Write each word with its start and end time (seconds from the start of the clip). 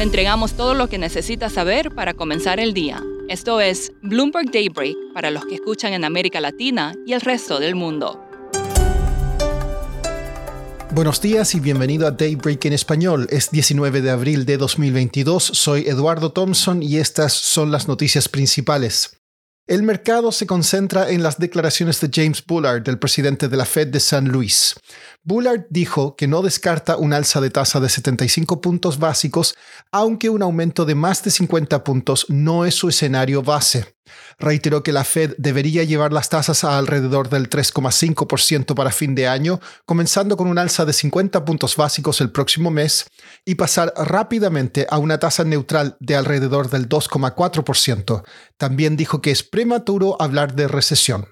Le 0.00 0.04
entregamos 0.04 0.54
todo 0.54 0.72
lo 0.72 0.88
que 0.88 0.96
necesita 0.96 1.50
saber 1.50 1.94
para 1.94 2.14
comenzar 2.14 2.58
el 2.58 2.72
día. 2.72 3.04
Esto 3.28 3.60
es 3.60 3.92
Bloomberg 4.00 4.50
Daybreak 4.50 4.96
para 5.12 5.30
los 5.30 5.44
que 5.44 5.56
escuchan 5.56 5.92
en 5.92 6.06
América 6.06 6.40
Latina 6.40 6.94
y 7.04 7.12
el 7.12 7.20
resto 7.20 7.60
del 7.60 7.74
mundo. 7.74 8.18
Buenos 10.92 11.20
días 11.20 11.54
y 11.54 11.60
bienvenido 11.60 12.06
a 12.06 12.12
Daybreak 12.12 12.64
en 12.64 12.72
español. 12.72 13.26
Es 13.28 13.50
19 13.50 14.00
de 14.00 14.10
abril 14.10 14.46
de 14.46 14.56
2022. 14.56 15.44
Soy 15.44 15.86
Eduardo 15.86 16.32
Thompson 16.32 16.82
y 16.82 16.96
estas 16.96 17.34
son 17.34 17.70
las 17.70 17.86
noticias 17.86 18.26
principales. 18.26 19.19
El 19.70 19.84
mercado 19.84 20.32
se 20.32 20.48
concentra 20.48 21.10
en 21.10 21.22
las 21.22 21.38
declaraciones 21.38 22.00
de 22.00 22.10
James 22.12 22.44
Bullard, 22.44 22.88
el 22.88 22.98
presidente 22.98 23.46
de 23.46 23.56
la 23.56 23.64
Fed 23.64 23.86
de 23.86 24.00
San 24.00 24.26
Luis. 24.26 24.74
Bullard 25.22 25.66
dijo 25.70 26.16
que 26.16 26.26
no 26.26 26.42
descarta 26.42 26.96
un 26.96 27.12
alza 27.12 27.40
de 27.40 27.50
tasa 27.50 27.78
de 27.78 27.88
75 27.88 28.60
puntos 28.60 28.98
básicos, 28.98 29.54
aunque 29.92 30.28
un 30.28 30.42
aumento 30.42 30.84
de 30.84 30.96
más 30.96 31.22
de 31.22 31.30
50 31.30 31.84
puntos 31.84 32.26
no 32.28 32.64
es 32.64 32.74
su 32.74 32.88
escenario 32.88 33.44
base. 33.44 33.94
Reiteró 34.38 34.82
que 34.82 34.92
la 34.92 35.04
Fed 35.04 35.34
debería 35.38 35.84
llevar 35.84 36.12
las 36.12 36.28
tasas 36.28 36.64
a 36.64 36.78
alrededor 36.78 37.28
del 37.28 37.50
3,5% 37.50 38.74
para 38.74 38.90
fin 38.90 39.14
de 39.14 39.28
año, 39.28 39.60
comenzando 39.84 40.36
con 40.36 40.48
un 40.48 40.58
alza 40.58 40.84
de 40.84 40.92
50 40.92 41.44
puntos 41.44 41.76
básicos 41.76 42.20
el 42.20 42.30
próximo 42.30 42.70
mes 42.70 43.06
y 43.44 43.56
pasar 43.56 43.92
rápidamente 43.96 44.86
a 44.90 44.98
una 44.98 45.18
tasa 45.18 45.44
neutral 45.44 45.96
de 46.00 46.16
alrededor 46.16 46.70
del 46.70 46.88
2,4%. 46.88 48.22
También 48.56 48.96
dijo 48.96 49.20
que 49.20 49.30
es 49.30 49.42
prematuro 49.42 50.16
hablar 50.20 50.54
de 50.54 50.68
recesión. 50.68 51.28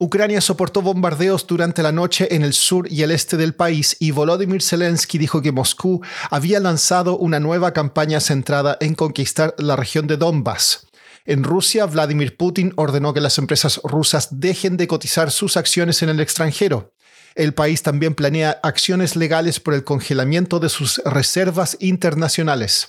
Ucrania 0.00 0.40
soportó 0.40 0.80
bombardeos 0.80 1.44
durante 1.44 1.82
la 1.82 1.90
noche 1.90 2.32
en 2.32 2.44
el 2.44 2.52
sur 2.52 2.86
y 2.88 3.02
el 3.02 3.10
este 3.10 3.36
del 3.36 3.56
país 3.56 3.96
y 3.98 4.12
Volodymyr 4.12 4.62
Zelensky 4.62 5.18
dijo 5.18 5.42
que 5.42 5.50
Moscú 5.50 6.00
había 6.30 6.60
lanzado 6.60 7.18
una 7.18 7.40
nueva 7.40 7.72
campaña 7.72 8.20
centrada 8.20 8.76
en 8.80 8.94
conquistar 8.94 9.56
la 9.58 9.74
región 9.74 10.06
de 10.06 10.16
Donbass. 10.16 10.87
En 11.28 11.44
Rusia, 11.44 11.84
Vladimir 11.84 12.38
Putin 12.38 12.72
ordenó 12.76 13.12
que 13.12 13.20
las 13.20 13.36
empresas 13.36 13.82
rusas 13.84 14.28
dejen 14.40 14.78
de 14.78 14.88
cotizar 14.88 15.30
sus 15.30 15.58
acciones 15.58 16.02
en 16.02 16.08
el 16.08 16.20
extranjero. 16.20 16.94
El 17.34 17.52
país 17.52 17.82
también 17.82 18.14
planea 18.14 18.58
acciones 18.62 19.14
legales 19.14 19.60
por 19.60 19.74
el 19.74 19.84
congelamiento 19.84 20.58
de 20.58 20.70
sus 20.70 21.02
reservas 21.04 21.76
internacionales. 21.80 22.88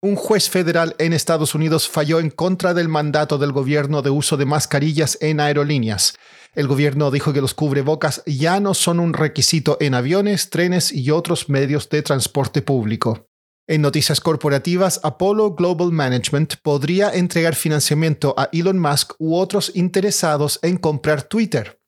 Un 0.00 0.16
juez 0.16 0.48
federal 0.48 0.96
en 0.98 1.12
Estados 1.12 1.54
Unidos 1.54 1.86
falló 1.86 2.20
en 2.20 2.30
contra 2.30 2.72
del 2.72 2.88
mandato 2.88 3.36
del 3.36 3.52
gobierno 3.52 4.00
de 4.00 4.08
uso 4.08 4.38
de 4.38 4.46
mascarillas 4.46 5.18
en 5.20 5.38
aerolíneas. 5.38 6.14
El 6.54 6.68
gobierno 6.68 7.10
dijo 7.10 7.34
que 7.34 7.42
los 7.42 7.52
cubrebocas 7.52 8.22
ya 8.24 8.60
no 8.60 8.72
son 8.72 8.98
un 8.98 9.12
requisito 9.12 9.76
en 9.78 9.92
aviones, 9.92 10.48
trenes 10.48 10.90
y 10.90 11.10
otros 11.10 11.50
medios 11.50 11.90
de 11.90 12.00
transporte 12.00 12.62
público. 12.62 13.26
En 13.66 13.80
noticias 13.80 14.20
corporativas, 14.20 15.00
Apollo 15.02 15.54
Global 15.54 15.90
Management 15.90 16.56
podría 16.62 17.14
entregar 17.14 17.54
financiamiento 17.54 18.34
a 18.36 18.50
Elon 18.52 18.78
Musk 18.78 19.14
u 19.18 19.36
otros 19.36 19.72
interesados 19.74 20.58
en 20.60 20.76
comprar 20.76 21.22
Twitter. 21.22 21.80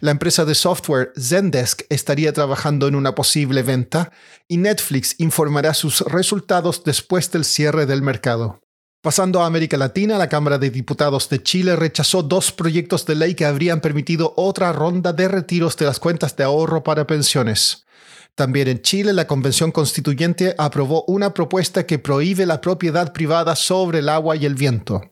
La 0.00 0.10
empresa 0.10 0.44
de 0.44 0.54
software 0.54 1.10
Zendesk 1.18 1.84
estaría 1.88 2.34
trabajando 2.34 2.86
en 2.86 2.94
una 2.94 3.14
posible 3.14 3.62
venta 3.62 4.12
y 4.46 4.58
Netflix 4.58 5.14
informará 5.16 5.72
sus 5.72 6.02
resultados 6.02 6.84
después 6.84 7.30
del 7.30 7.46
cierre 7.46 7.86
del 7.86 8.02
mercado. 8.02 8.60
Pasando 9.00 9.42
a 9.42 9.46
América 9.46 9.78
Latina, 9.78 10.18
la 10.18 10.28
Cámara 10.28 10.58
de 10.58 10.68
Diputados 10.68 11.30
de 11.30 11.42
Chile 11.42 11.76
rechazó 11.76 12.22
dos 12.22 12.52
proyectos 12.52 13.06
de 13.06 13.14
ley 13.14 13.34
que 13.34 13.46
habrían 13.46 13.80
permitido 13.80 14.34
otra 14.36 14.70
ronda 14.74 15.14
de 15.14 15.28
retiros 15.28 15.78
de 15.78 15.86
las 15.86 15.98
cuentas 15.98 16.36
de 16.36 16.44
ahorro 16.44 16.84
para 16.84 17.06
pensiones. 17.06 17.86
También 18.34 18.68
en 18.68 18.80
Chile, 18.80 19.12
la 19.12 19.26
Convención 19.26 19.72
Constituyente 19.72 20.54
aprobó 20.56 21.04
una 21.06 21.34
propuesta 21.34 21.86
que 21.86 21.98
prohíbe 21.98 22.46
la 22.46 22.60
propiedad 22.60 23.12
privada 23.12 23.56
sobre 23.56 23.98
el 23.98 24.08
agua 24.08 24.36
y 24.36 24.46
el 24.46 24.54
viento. 24.54 25.02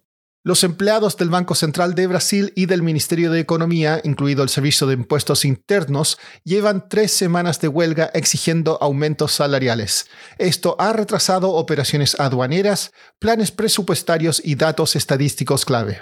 Los 0.42 0.64
empleados 0.64 1.18
del 1.18 1.28
Banco 1.28 1.54
Central 1.54 1.94
de 1.94 2.06
Brasil 2.06 2.50
y 2.56 2.64
del 2.64 2.80
Ministerio 2.80 3.30
de 3.30 3.40
Economía, 3.40 4.00
incluido 4.04 4.42
el 4.42 4.48
Servicio 4.48 4.86
de 4.86 4.94
Impuestos 4.94 5.44
Internos, 5.44 6.16
llevan 6.44 6.88
tres 6.88 7.12
semanas 7.12 7.60
de 7.60 7.68
huelga 7.68 8.10
exigiendo 8.14 8.78
aumentos 8.80 9.32
salariales. 9.32 10.06
Esto 10.38 10.76
ha 10.78 10.94
retrasado 10.94 11.50
operaciones 11.50 12.18
aduaneras, 12.18 12.92
planes 13.18 13.50
presupuestarios 13.50 14.40
y 14.42 14.54
datos 14.54 14.96
estadísticos 14.96 15.66
clave. 15.66 16.00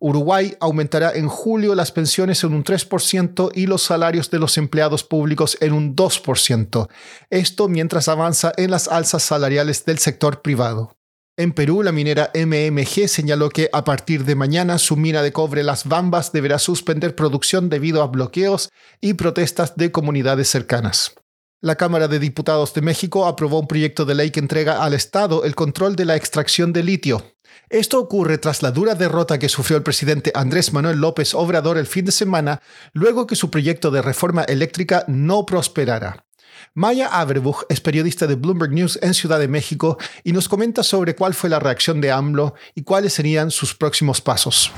Uruguay 0.00 0.56
aumentará 0.60 1.12
en 1.14 1.28
julio 1.28 1.74
las 1.74 1.92
pensiones 1.92 2.42
en 2.42 2.54
un 2.54 2.64
3% 2.64 3.50
y 3.54 3.66
los 3.66 3.82
salarios 3.82 4.30
de 4.30 4.38
los 4.38 4.56
empleados 4.56 5.04
públicos 5.04 5.58
en 5.60 5.74
un 5.74 5.94
2%. 5.94 6.88
Esto 7.28 7.68
mientras 7.68 8.08
avanza 8.08 8.52
en 8.56 8.70
las 8.70 8.88
alzas 8.88 9.22
salariales 9.22 9.84
del 9.84 9.98
sector 9.98 10.40
privado. 10.40 10.96
En 11.36 11.52
Perú, 11.52 11.82
la 11.82 11.92
minera 11.92 12.30
MMG 12.34 13.08
señaló 13.08 13.50
que 13.50 13.68
a 13.72 13.84
partir 13.84 14.24
de 14.24 14.34
mañana 14.34 14.78
su 14.78 14.96
mina 14.96 15.22
de 15.22 15.32
cobre 15.32 15.62
Las 15.62 15.86
Bambas 15.86 16.32
deberá 16.32 16.58
suspender 16.58 17.14
producción 17.14 17.68
debido 17.68 18.02
a 18.02 18.08
bloqueos 18.08 18.70
y 19.00 19.14
protestas 19.14 19.76
de 19.76 19.92
comunidades 19.92 20.48
cercanas. 20.48 21.14
La 21.62 21.76
Cámara 21.76 22.08
de 22.08 22.18
Diputados 22.18 22.72
de 22.72 22.80
México 22.80 23.26
aprobó 23.26 23.60
un 23.60 23.66
proyecto 23.66 24.06
de 24.06 24.14
ley 24.14 24.30
que 24.30 24.40
entrega 24.40 24.82
al 24.82 24.94
Estado 24.94 25.44
el 25.44 25.54
control 25.54 25.94
de 25.94 26.06
la 26.06 26.16
extracción 26.16 26.72
de 26.72 26.82
litio. 26.82 27.22
Esto 27.68 28.00
ocurre 28.00 28.38
tras 28.38 28.62
la 28.62 28.70
dura 28.70 28.94
derrota 28.94 29.38
que 29.38 29.48
sufrió 29.48 29.76
el 29.76 29.82
presidente 29.82 30.32
Andrés 30.34 30.72
Manuel 30.72 30.98
López 30.98 31.34
Obrador 31.34 31.78
el 31.78 31.86
fin 31.86 32.04
de 32.04 32.12
semana, 32.12 32.60
luego 32.92 33.26
que 33.26 33.36
su 33.36 33.50
proyecto 33.50 33.90
de 33.90 34.02
reforma 34.02 34.42
eléctrica 34.44 35.04
no 35.06 35.46
prosperara. 35.46 36.24
Maya 36.74 37.08
Averbuch 37.08 37.64
es 37.68 37.80
periodista 37.80 38.26
de 38.26 38.34
Bloomberg 38.34 38.72
News 38.72 38.98
en 39.02 39.14
Ciudad 39.14 39.38
de 39.38 39.48
México 39.48 39.98
y 40.24 40.32
nos 40.32 40.48
comenta 40.48 40.82
sobre 40.82 41.14
cuál 41.16 41.34
fue 41.34 41.50
la 41.50 41.58
reacción 41.58 42.00
de 42.00 42.10
AMLO 42.10 42.54
y 42.74 42.82
cuáles 42.82 43.14
serían 43.14 43.50
sus 43.50 43.74
próximos 43.74 44.20
pasos. 44.20 44.72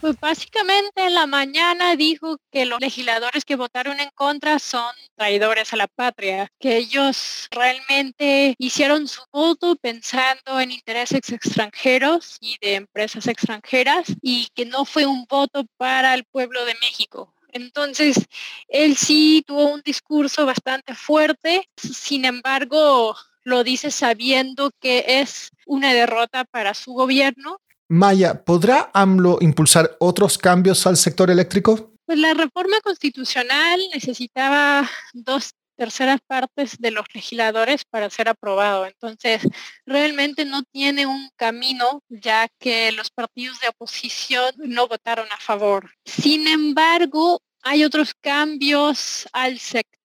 Pues 0.00 0.20
básicamente 0.20 1.06
en 1.06 1.14
la 1.14 1.26
mañana 1.26 1.96
dijo 1.96 2.38
que 2.52 2.66
los 2.66 2.80
legisladores 2.80 3.44
que 3.44 3.56
votaron 3.56 3.98
en 3.98 4.10
contra 4.14 4.60
son 4.60 4.94
traidores 5.16 5.72
a 5.72 5.76
la 5.76 5.88
patria, 5.88 6.52
que 6.60 6.76
ellos 6.76 7.48
realmente 7.50 8.54
hicieron 8.58 9.08
su 9.08 9.22
voto 9.32 9.74
pensando 9.74 10.60
en 10.60 10.70
intereses 10.70 11.32
extranjeros 11.32 12.36
y 12.40 12.56
de 12.60 12.76
empresas 12.76 13.26
extranjeras 13.26 14.14
y 14.22 14.46
que 14.54 14.66
no 14.66 14.84
fue 14.84 15.04
un 15.04 15.24
voto 15.28 15.64
para 15.76 16.14
el 16.14 16.24
pueblo 16.24 16.64
de 16.64 16.74
México. 16.74 17.34
Entonces, 17.50 18.28
él 18.68 18.96
sí 18.96 19.42
tuvo 19.44 19.72
un 19.72 19.82
discurso 19.82 20.46
bastante 20.46 20.94
fuerte, 20.94 21.68
sin 21.76 22.24
embargo, 22.24 23.16
lo 23.42 23.64
dice 23.64 23.90
sabiendo 23.90 24.70
que 24.78 25.04
es 25.08 25.50
una 25.66 25.92
derrota 25.92 26.44
para 26.44 26.74
su 26.74 26.92
gobierno 26.92 27.60
Maya, 27.90 28.44
¿podrá 28.44 28.90
AMLO 28.92 29.38
impulsar 29.40 29.96
otros 29.98 30.36
cambios 30.36 30.86
al 30.86 30.98
sector 30.98 31.30
eléctrico? 31.30 31.94
Pues 32.04 32.18
la 32.18 32.34
reforma 32.34 32.80
constitucional 32.82 33.80
necesitaba 33.94 34.88
dos 35.14 35.54
terceras 35.74 36.20
partes 36.26 36.76
de 36.78 36.90
los 36.90 37.06
legisladores 37.14 37.84
para 37.84 38.10
ser 38.10 38.28
aprobado. 38.28 38.84
Entonces, 38.84 39.42
realmente 39.86 40.44
no 40.44 40.64
tiene 40.64 41.06
un 41.06 41.30
camino 41.36 42.02
ya 42.10 42.48
que 42.58 42.92
los 42.92 43.10
partidos 43.10 43.58
de 43.60 43.68
oposición 43.68 44.52
no 44.58 44.86
votaron 44.86 45.28
a 45.32 45.40
favor. 45.40 45.90
Sin 46.04 46.46
embargo, 46.46 47.40
hay 47.62 47.84
otros 47.84 48.12
cambios 48.20 49.26
al 49.32 49.58
sector 49.58 49.97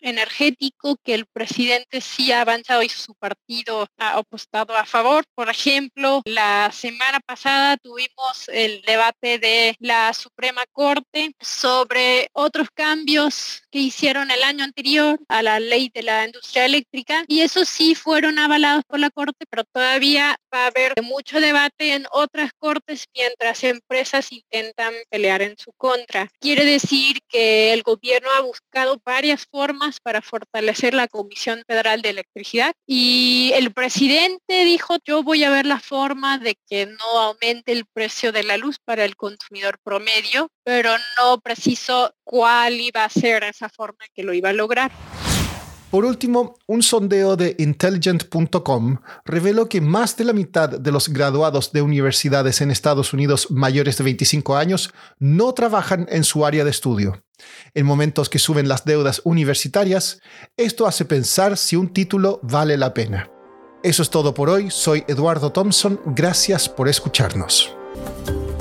energético 0.00 0.96
que 1.02 1.14
el 1.14 1.26
presidente 1.26 2.00
sí 2.00 2.32
ha 2.32 2.42
avanzado 2.42 2.82
y 2.82 2.88
su 2.88 3.14
partido 3.14 3.86
ha 3.98 4.18
apostado 4.18 4.76
a 4.76 4.86
favor. 4.86 5.24
Por 5.34 5.48
ejemplo, 5.48 6.22
la 6.24 6.70
semana 6.72 7.20
pasada 7.20 7.76
tuvimos 7.76 8.48
el 8.48 8.82
debate 8.82 9.38
de 9.38 9.76
la 9.80 10.12
Suprema 10.14 10.64
Corte 10.72 11.34
sobre 11.40 12.28
otros 12.32 12.68
cambios 12.72 13.62
que 13.70 13.78
hicieron 13.78 14.30
el 14.30 14.42
año 14.42 14.64
anterior 14.64 15.18
a 15.28 15.42
la 15.42 15.60
ley 15.60 15.90
de 15.92 16.02
la 16.02 16.24
industria 16.24 16.64
eléctrica 16.64 17.24
y 17.28 17.40
esos 17.40 17.68
sí 17.68 17.94
fueron 17.94 18.38
avalados 18.38 18.84
por 18.86 19.00
la 19.00 19.10
Corte, 19.10 19.44
pero 19.50 19.64
todavía 19.64 20.36
va 20.52 20.64
a 20.64 20.66
haber 20.68 20.94
mucho 21.02 21.40
debate 21.40 21.94
en 21.94 22.06
otras 22.10 22.50
cortes 22.58 23.06
mientras 23.14 23.64
empresas 23.64 24.30
intentan 24.32 24.94
pelear 25.10 25.42
en 25.42 25.56
su 25.58 25.72
contra. 25.76 26.28
Quiere 26.40 26.64
decir 26.64 27.18
que 27.28 27.72
el 27.72 27.82
gobierno 27.82 28.30
ha 28.36 28.40
buscado 28.40 28.98
varias 29.26 29.48
formas 29.50 29.98
para 29.98 30.22
fortalecer 30.22 30.94
la 30.94 31.08
Comisión 31.08 31.60
Federal 31.66 32.00
de 32.00 32.10
Electricidad 32.10 32.72
y 32.86 33.50
el 33.56 33.72
presidente 33.72 34.64
dijo 34.64 34.98
yo 35.04 35.24
voy 35.24 35.42
a 35.42 35.50
ver 35.50 35.66
la 35.66 35.80
forma 35.80 36.38
de 36.38 36.56
que 36.68 36.86
no 36.86 37.18
aumente 37.18 37.72
el 37.72 37.86
precio 37.92 38.30
de 38.30 38.44
la 38.44 38.56
luz 38.56 38.78
para 38.78 39.04
el 39.04 39.16
consumidor 39.16 39.80
promedio, 39.82 40.48
pero 40.62 40.92
no 41.18 41.40
preciso 41.40 42.14
cuál 42.22 42.80
iba 42.80 43.04
a 43.04 43.08
ser 43.08 43.42
esa 43.42 43.68
forma 43.68 44.04
que 44.14 44.22
lo 44.22 44.32
iba 44.32 44.50
a 44.50 44.52
lograr. 44.52 44.92
Por 45.90 46.04
último, 46.04 46.56
un 46.68 46.84
sondeo 46.84 47.34
de 47.36 47.56
intelligent.com 47.58 48.98
reveló 49.24 49.68
que 49.68 49.80
más 49.80 50.16
de 50.16 50.24
la 50.24 50.34
mitad 50.34 50.68
de 50.68 50.92
los 50.92 51.08
graduados 51.08 51.72
de 51.72 51.82
universidades 51.82 52.60
en 52.60 52.70
Estados 52.70 53.12
Unidos 53.12 53.50
mayores 53.50 53.98
de 53.98 54.04
25 54.04 54.56
años 54.56 54.92
no 55.18 55.52
trabajan 55.52 56.06
en 56.10 56.22
su 56.22 56.46
área 56.46 56.62
de 56.62 56.70
estudio. 56.70 57.25
En 57.74 57.86
momentos 57.86 58.28
que 58.28 58.38
suben 58.38 58.68
las 58.68 58.84
deudas 58.84 59.20
universitarias, 59.24 60.20
esto 60.56 60.86
hace 60.86 61.04
pensar 61.04 61.56
si 61.56 61.76
un 61.76 61.92
título 61.92 62.40
vale 62.42 62.76
la 62.76 62.94
pena. 62.94 63.30
Eso 63.82 64.02
es 64.02 64.10
todo 64.10 64.34
por 64.34 64.48
hoy, 64.48 64.70
soy 64.70 65.04
Eduardo 65.06 65.52
Thompson, 65.52 66.00
gracias 66.06 66.68
por 66.68 66.88
escucharnos. 66.88 67.72